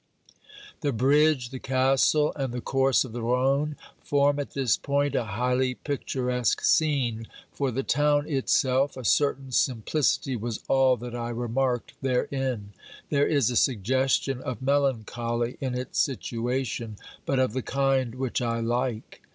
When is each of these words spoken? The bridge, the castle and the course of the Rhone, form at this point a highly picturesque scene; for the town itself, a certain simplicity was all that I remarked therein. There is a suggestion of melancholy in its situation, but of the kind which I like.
The 0.79 0.91
bridge, 0.91 1.49
the 1.51 1.59
castle 1.59 2.33
and 2.35 2.51
the 2.51 2.59
course 2.59 3.05
of 3.05 3.11
the 3.11 3.21
Rhone, 3.21 3.75
form 4.03 4.39
at 4.39 4.53
this 4.55 4.75
point 4.75 5.13
a 5.13 5.25
highly 5.25 5.75
picturesque 5.75 6.63
scene; 6.63 7.27
for 7.51 7.69
the 7.69 7.83
town 7.83 8.27
itself, 8.27 8.97
a 8.97 9.05
certain 9.05 9.51
simplicity 9.51 10.35
was 10.35 10.61
all 10.67 10.97
that 10.97 11.13
I 11.13 11.29
remarked 11.29 11.93
therein. 12.01 12.69
There 13.11 13.27
is 13.27 13.51
a 13.51 13.55
suggestion 13.55 14.41
of 14.41 14.59
melancholy 14.63 15.57
in 15.61 15.75
its 15.75 15.99
situation, 15.99 16.97
but 17.27 17.37
of 17.37 17.53
the 17.53 17.61
kind 17.61 18.15
which 18.15 18.41
I 18.41 18.59
like. 18.59 19.21